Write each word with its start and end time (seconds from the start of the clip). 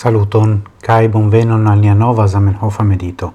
Saluton, 0.00 0.62
cae 0.80 1.10
bonvenon 1.12 1.66
al 1.68 1.78
nia 1.78 1.92
nova 1.92 2.26
Zamenhofa 2.26 2.82
medito. 2.82 3.34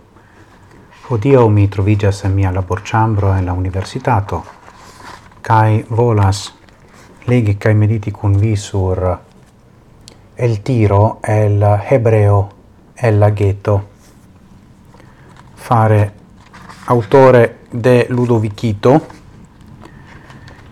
Hodio 1.09 1.47
mi 1.47 1.67
trovigas 1.67 2.23
en 2.25 2.33
mia 2.33 2.51
laborciambro 2.51 3.35
en 3.37 3.45
la 3.45 3.53
universitato, 3.53 4.43
cae 5.43 5.85
volas 5.89 6.55
legi 7.27 7.53
cae 7.57 7.75
mediti 7.75 8.09
cun 8.09 8.39
vi 8.39 8.55
sur 8.55 9.19
el 10.35 10.59
tiro 10.63 11.19
el 11.21 11.61
hebreo 11.61 12.49
el 12.95 13.19
laghetto. 13.19 13.83
Fare 15.53 16.13
autore 16.87 17.57
de 17.71 18.07
Ludovicito, 18.09 19.01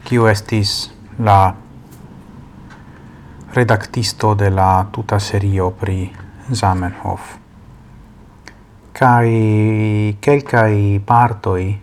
quiu 0.03 0.25
estis 0.25 0.89
la 1.19 1.53
redactisto 3.53 4.33
de 4.33 4.49
la 4.49 4.87
tuta 4.91 5.19
serio 5.19 5.69
pri 5.71 6.11
Zamenhof. 6.51 7.21
Kai 8.93 10.17
kelkai 10.19 11.01
partoi 11.05 11.81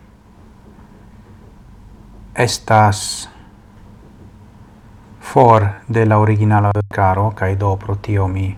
estas 2.34 3.28
for 5.20 5.68
de 5.86 6.04
la 6.06 6.18
originala 6.18 6.70
caro 6.88 7.30
kai 7.30 7.56
do 7.56 7.76
pro 7.76 7.94
tio 7.94 8.26
mi 8.26 8.56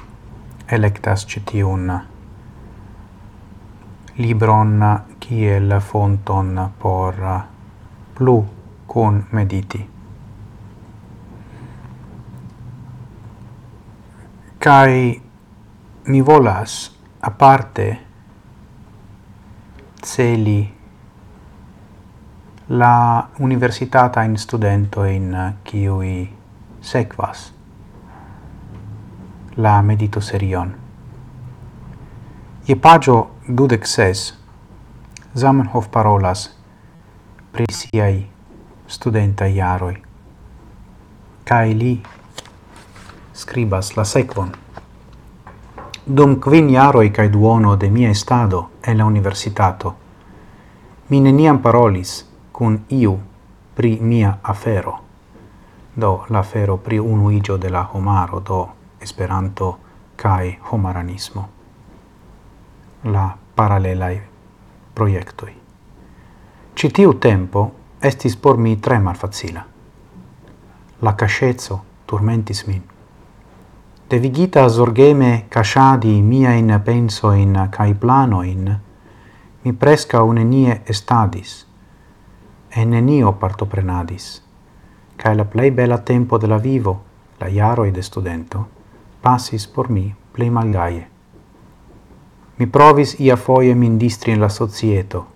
electas 0.67 1.27
citiun 1.27 2.01
libron 4.17 4.81
kiel 5.21 5.81
fonton 5.81 6.71
por 6.79 7.15
plu 8.15 8.45
kun 8.87 9.25
mediti. 9.33 9.92
kai 14.63 15.21
mi 16.05 16.21
volas 16.21 16.97
aparte 17.21 17.99
celi 20.01 20.75
la 22.67 23.29
universitata 23.39 24.23
in 24.23 24.37
studento 24.37 25.05
in 25.05 25.57
qui 25.63 25.87
eh, 25.87 26.29
sequas 26.79 27.53
la 29.55 29.83
medito 29.83 30.21
serion 30.21 30.75
je 32.65 32.77
pagio 32.77 33.31
dudek 33.49 33.87
ses 33.87 34.41
Zamenhof 35.35 35.89
parolas 35.89 36.51
pri 37.53 37.65
siai 37.73 38.29
studenta 38.87 39.47
iaroi. 39.47 39.97
Kai 41.45 41.73
li 41.75 42.03
scribas 43.43 43.97
la 43.97 44.05
sequon. 44.05 44.53
Dum 46.07 46.37
quin 46.41 46.71
iaroi 46.71 47.11
cae 47.11 47.29
duono 47.29 47.77
de 47.77 47.91
mia 47.91 48.11
estado 48.11 48.71
en 48.87 48.99
la 48.99 49.05
universitato, 49.05 49.95
mi 51.09 51.21
neniam 51.21 51.59
parolis 51.59 52.27
cun 52.53 52.85
iu 52.89 53.19
pri 53.75 53.99
mia 54.01 54.39
afero, 54.43 54.99
do 55.97 56.25
la 56.29 56.45
pri 56.83 56.99
unuigio 56.99 57.57
de 57.57 57.71
la 57.71 57.89
homaro, 57.93 58.41
do 58.41 58.69
Esperanto 59.01 59.79
cae 60.17 60.59
homaranismo. 60.71 61.49
La 63.05 63.37
paralelai 63.55 64.23
proiectoi. 64.95 65.53
Citiu 66.75 67.15
tempo 67.15 67.73
estis 68.01 68.37
por 68.37 68.57
mi 68.57 68.77
tre 68.77 68.99
malfacila. 68.99 69.65
La 71.01 71.13
cascezzo 71.15 71.81
turmentis 72.07 72.67
min 72.67 72.83
devigita 74.13 74.69
zorgeme 74.69 75.47
casciadi 75.49 76.19
in 76.19 77.69
kai 77.71 77.95
plano 77.95 78.43
in 78.43 78.79
mi 79.63 79.73
presca 79.73 80.21
unenie 80.21 80.83
estadis, 80.85 81.67
e 82.69 82.85
nenio 82.85 83.33
partoprenadis, 83.33 84.43
kai 85.17 85.35
la 85.35 85.47
plei 85.47 85.71
bella 85.71 85.97
tempo 85.97 86.37
della 86.37 86.59
vivo, 86.59 87.05
la 87.39 87.47
iaro 87.47 87.91
de 87.91 88.03
studento, 88.03 88.69
passis 89.19 89.67
por 89.67 89.89
mi 89.89 90.15
plei 90.31 90.51
malgaie. 90.51 91.09
Mi 92.57 92.67
provis 92.67 93.15
ia 93.19 93.37
foie 93.37 93.73
min 93.75 93.97
distri 93.97 94.33
in 94.33 94.41
la 94.41 94.51
societo, 94.51 95.27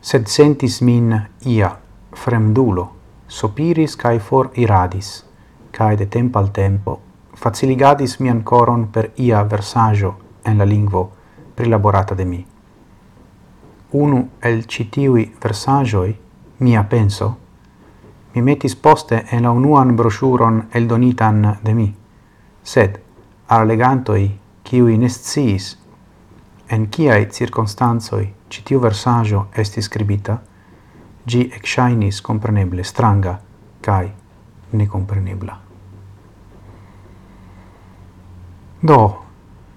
sed 0.00 0.24
sentis 0.24 0.80
min 0.80 1.28
ia 1.40 1.78
fremdulo, 2.12 2.94
sopiris 3.26 3.94
kai 3.94 4.18
for 4.18 4.48
iradis, 4.54 5.22
kai 5.70 5.96
de 5.96 6.08
tempo 6.08 6.38
al 6.38 6.50
tempo 6.50 7.08
faciligadis 7.40 8.18
mian 8.20 8.42
coron 8.42 8.90
per 8.92 9.12
ia 9.16 9.42
versaggio 9.44 10.16
en 10.44 10.58
la 10.58 10.64
lingvo 10.64 11.10
prilaborata 11.54 12.14
de 12.14 12.24
mi. 12.24 12.46
Unu 13.90 14.28
el 14.40 14.66
citiui 14.66 15.32
versagioi, 15.40 16.16
mia 16.58 16.82
penso, 16.84 17.36
mi 18.34 18.42
metis 18.42 18.76
poste 18.76 19.24
en 19.30 19.42
la 19.42 19.50
unuan 19.50 19.96
el 20.72 20.86
donitan 20.86 21.58
de 21.62 21.74
mi, 21.74 21.94
sed 22.62 23.00
al 23.46 23.66
legantoi, 23.66 24.38
ciui 24.62 24.98
nesciis, 24.98 25.78
en 26.68 26.88
ciae 26.90 27.26
circonstanzoi 27.30 28.34
citiu 28.48 28.80
versaggio 28.80 29.48
esti 29.52 29.80
scribita, 29.80 30.42
gi 31.24 31.50
exsainis 31.54 32.20
compreneble 32.20 32.82
stranga, 32.82 33.40
cae 33.80 34.12
necomprenebla. 34.70 35.69
Do, 38.82 39.24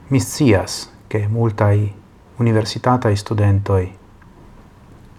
mi 0.08 0.22
scias 0.22 0.90
che 1.08 1.28
multai 1.28 1.94
universitatai 2.38 3.18
studentoi 3.18 3.98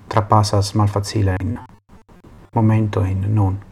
trapassas 0.07 0.73
malfacila 0.73 1.35
in 1.37 1.59
nun, 3.29 3.63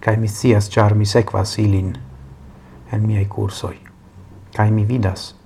cae 0.00 0.16
mi 0.16 0.26
scias 0.26 0.68
char 0.68 0.96
mi 0.96 1.04
sequas 1.04 1.56
ilin 1.56 1.94
en 2.90 3.06
miei 3.06 3.28
cursoi, 3.28 3.78
cae 4.50 4.70
mi 4.70 4.84
vidas 4.84 5.38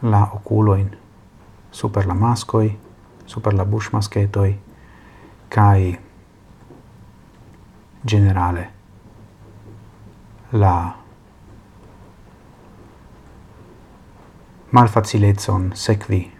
la 0.00 0.30
oculoin 0.32 0.96
super 1.70 2.06
la 2.06 2.14
mascoi, 2.14 2.76
super 3.24 3.54
la 3.54 3.64
bush 3.64 3.90
masketoi, 3.92 4.60
cae 5.48 6.00
generale 8.02 8.70
la 10.50 11.06
malfacilezon 14.70 15.72
sekvi 15.74 16.30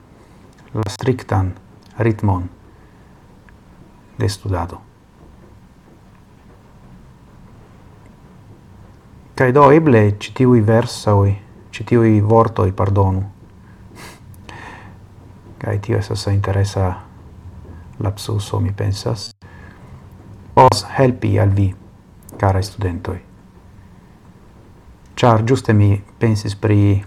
la 0.75 0.83
strictan 0.89 1.55
ritmon 1.99 2.49
de 4.19 4.29
studado. 4.29 4.81
Cae 9.35 9.53
do 9.53 9.71
eble 9.73 10.19
citiui 10.19 10.61
tiuj 10.61 11.37
citiui 11.73 12.21
vortoi, 12.21 12.73
pardonu. 12.73 13.23
cae 15.61 15.79
tio 15.79 15.99
esas 15.99 16.27
interesa 16.27 16.95
lapsuso, 17.99 18.61
mi 18.61 18.73
pensas. 18.73 19.31
Pos 20.55 20.87
helpi 20.99 21.39
al 21.39 21.55
vi, 21.55 21.75
cara 22.37 22.63
studentoi. 22.63 23.21
Char 25.17 25.43
giuste 25.45 25.73
mi 25.73 26.03
pensis 26.19 26.55
pri 26.57 27.05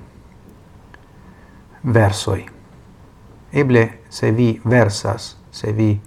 versoi. 1.83 2.45
Eble, 3.51 3.99
se 4.09 4.31
vi 4.31 4.61
versas, 4.65 5.37
se 5.51 5.71
vi 5.71 6.01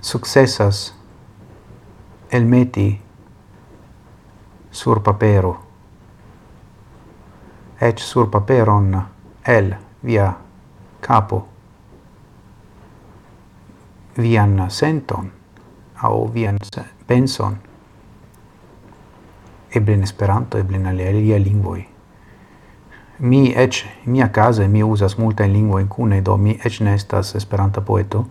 successas 0.00 0.94
elmeti 2.30 3.00
sur 4.70 5.02
papero, 5.02 5.60
ec 7.80 7.98
sur 7.98 8.30
paperon 8.30 9.06
el 9.46 9.76
via 10.02 10.36
capo, 11.00 11.48
vian 14.16 14.70
senton, 14.70 15.30
au 16.02 16.28
vian 16.28 16.58
penson, 17.06 17.58
eble 19.70 19.94
in 19.94 20.02
Esperanto, 20.02 20.58
eble 20.58 20.76
in 20.76 20.86
alia 20.86 21.38
lingvoi 21.38 21.95
mi 23.18 23.52
ec, 23.56 23.84
mia 24.04 24.30
casa 24.30 24.68
mi 24.68 24.82
usas 24.82 25.18
multain 25.18 25.52
lingvoin 25.52 25.88
cune, 25.88 26.22
do 26.22 26.36
mi 26.36 26.58
ec 26.64 26.80
nestas 26.80 27.34
esperanta 27.34 27.80
poeto, 27.80 28.26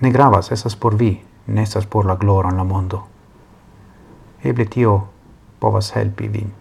ne 0.00 0.10
gravas, 0.10 0.52
esas 0.52 0.76
por 0.76 0.96
vi, 0.96 1.22
ne 1.46 1.64
por 1.88 2.06
la 2.06 2.16
gloro 2.16 2.48
en 2.48 2.56
la 2.56 2.64
mondo. 2.64 3.06
Eble 4.42 4.66
tio 4.66 5.08
povas 5.58 5.94
helpi 5.96 6.28
vin. 6.28 6.52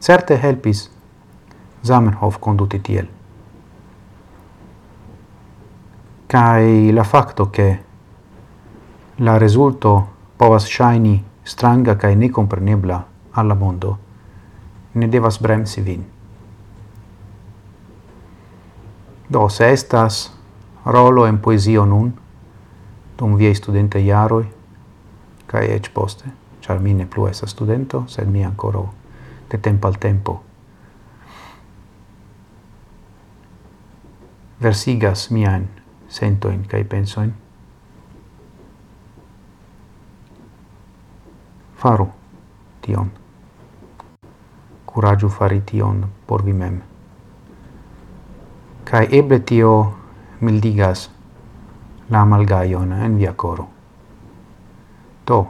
Certe 0.00 0.38
helpis 0.42 0.90
Zamenhof 1.82 2.38
conduti 2.38 2.80
tiel. 2.80 3.08
Kai 6.26 6.92
la 6.92 7.04
facto 7.04 7.50
che 7.50 7.84
la 9.16 9.38
resulto 9.38 10.08
povas 10.36 10.66
shaini 10.66 11.24
stranga 11.42 11.96
kai 11.96 12.16
necomprenebla 12.16 13.06
alla 13.30 13.54
mondo 13.54 14.05
ne 14.96 15.08
devas 15.12 15.38
bremsi 15.42 15.84
vin. 15.84 16.04
Do, 19.28 19.48
se 19.48 19.68
estas 19.72 20.32
rolo 20.84 21.26
en 21.26 21.38
poesio 21.42 21.84
nun, 21.84 22.12
dum 23.18 23.36
viei 23.36 23.54
studente 23.54 24.00
iaroi, 24.00 24.46
cae 25.46 25.70
ec 25.76 25.92
poste, 25.94 26.32
char 26.60 26.80
mi 26.80 26.94
ne 26.94 27.06
plu 27.06 27.28
estas 27.28 27.52
studento, 27.52 28.04
sed 28.08 28.30
mi 28.30 28.44
ancora 28.44 28.84
de 29.50 29.58
tempo 29.58 29.88
al 29.88 29.98
tempo 30.02 30.40
versigas 34.60 35.30
mian 35.30 35.68
sentoin 36.08 36.64
cae 36.68 36.84
pensoin. 36.84 37.34
Faru 41.76 42.08
tion. 42.80 43.25
Curagiu 44.96 45.28
fari 45.28 45.60
tion 45.60 45.98
por 46.24 46.40
vi 46.40 46.54
mem. 46.56 46.80
Cai 48.88 49.02
eble 49.12 49.42
tio 49.44 49.72
mildigas 50.40 51.10
la 52.08 52.22
malgaion 52.24 52.94
en 52.96 53.18
via 53.20 53.34
coro. 53.36 53.66
Do, 55.26 55.40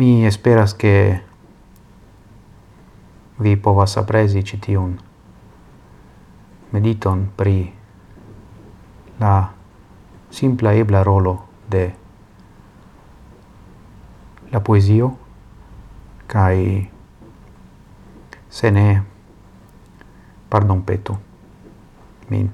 mi 0.00 0.24
esperas 0.24 0.72
che 0.72 1.20
vi 3.44 3.56
povas 3.56 3.98
apresi 4.00 4.40
citiun 4.40 4.96
mediton 6.72 7.28
pri 7.36 7.74
la 9.20 9.52
simpla 10.30 10.72
ebla 10.72 11.02
rolo 11.02 11.44
de 11.68 11.84
la 14.48 14.60
poesio 14.60 15.25
kai 16.26 16.90
se 18.48 18.70
ne 18.70 19.02
pardon 20.48 20.82
petu 20.82 21.16
min. 22.30 22.50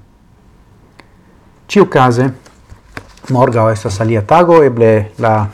Ciu 1.67 1.85
case 1.89 2.31
morgau 3.29 3.69
esta 3.71 3.89
salia 3.89 4.21
tago 4.21 4.61
eble 4.63 5.11
la 5.17 5.47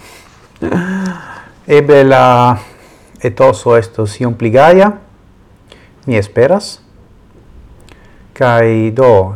eble 1.68 2.04
la 2.04 2.57
etoso 3.21 3.75
esto 3.75 4.06
si 4.06 4.25
un 4.25 4.36
pligaia 4.36 4.92
mi 6.06 6.18
esperas. 6.18 6.80
Kai 8.33 8.92
do 8.95 9.36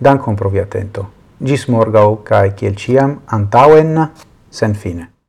dankon 0.00 0.36
pro 0.36 0.50
via 0.50 0.62
atento. 0.62 1.06
Gis 1.40 1.68
morgau 1.68 2.22
kai 2.24 2.50
kiel 2.54 2.74
ciam 2.76 3.20
antauen 3.26 4.10
sen 4.50 4.74
fine. 4.74 5.19